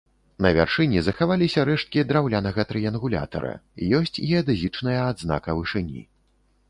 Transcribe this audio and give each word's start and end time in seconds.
На 0.43 0.51
вяршыні 0.59 1.01
захаваліся 1.07 1.65
рэшткі 1.69 2.05
драўлянага 2.11 2.65
трыянгулятара, 2.71 3.51
ёсць 4.01 4.21
геадэзічная 4.27 4.97
адзнака 5.11 5.49
вышыні. 5.61 6.01